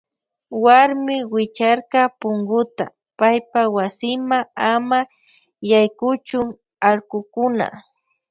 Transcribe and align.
Wuarmi 0.63 1.15
wicharka 1.33 2.01
punkuta 2.19 2.85
paypa 3.19 3.61
wasima 3.75 4.37
ama 4.71 4.99
yaykuchun 5.69 6.47
allkukuna. 6.89 7.65